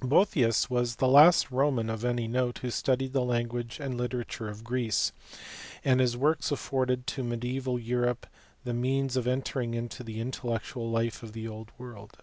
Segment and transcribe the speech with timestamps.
[0.00, 4.62] Boethius was the last Eoman of any note who studied the language and literature of
[4.62, 5.10] Greece,
[5.84, 8.28] and his works afforded to mediaeval Europe
[8.62, 12.18] the means of entering into the intellectual life of the old world.